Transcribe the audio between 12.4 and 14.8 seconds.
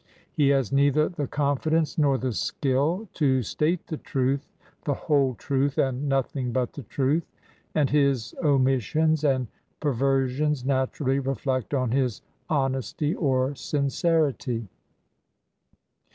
honesty or sin cerity.